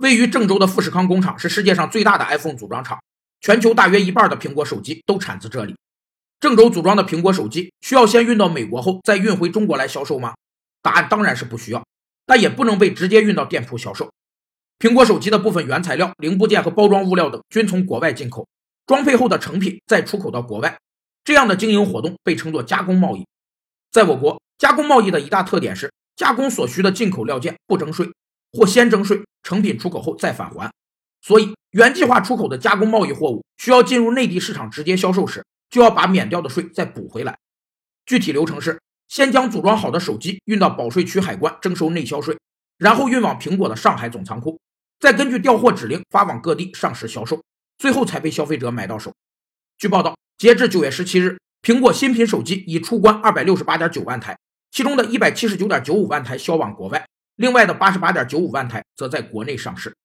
[0.00, 2.98] 位于郑州的富士康工厂是世界上最大的 iPhone 组装厂，
[3.42, 5.76] 全球大约一半的苹果手机都产自这里。
[6.40, 10.32] 郑州组装的苹果手机需要先运到美国后再运回中国来销售吗？
[10.80, 11.84] 答案当然是不需要，
[12.24, 14.10] 但也不能被直接运到店铺销售。
[14.78, 18.48] 苹果手机的部分原材料、零部件和包装物料等均从国外进口，
[18.86, 20.78] 装配后的成品再出口到国外。
[21.22, 23.26] 这样的经营活动被称作加工贸易。
[23.92, 28.10] 在我国，加工贸易的一大特点是加工所需的进口料件不征税，
[28.52, 30.70] 或先征税，成品出口后再返还。
[31.22, 37.38] 所以，原计划出口的加工贸易货物需要进入内地市场直接销售时，就要把免掉的税再补回来。
[38.06, 42.36] 具体流程是：先将组装好的手机运到保税区海关征收内销税，
[42.78, 44.58] 然后运往苹果的上海总仓库。
[44.98, 47.42] 再根据调货指令发往各地上市销售，
[47.78, 49.12] 最后才被消费者买到手。
[49.78, 54.38] 据报道，截至九月十七日，苹果新品手机已出关二百六十八点九万台，
[54.70, 57.06] 其中的一百七十九点九五万台销往国外，
[57.40, 59.96] 另外的八十八点九五万台则在国内上市。